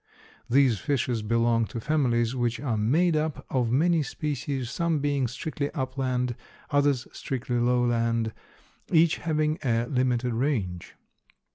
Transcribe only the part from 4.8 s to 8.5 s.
being strictly upland, others strictly lowland,